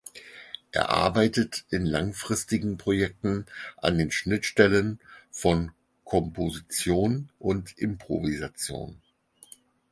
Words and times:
Er 0.71 0.89
arbeitet 0.89 1.63
in 1.69 1.85
langfristigen 1.85 2.79
Projekten 2.79 3.45
an 3.77 3.99
den 3.99 4.09
Schnittstellen 4.09 4.99
von 5.29 5.73
Komposition 6.05 7.29
und 7.37 7.77
Improvisation. 7.77 8.99